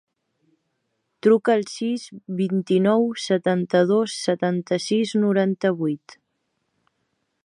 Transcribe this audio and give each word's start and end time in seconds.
Truca 1.25 1.53
al 1.55 1.65
sis, 1.73 2.05
vint-i-nou, 2.39 3.05
setanta-dos, 3.27 4.17
setanta-sis, 4.29 5.13
noranta-vuit. 5.25 6.17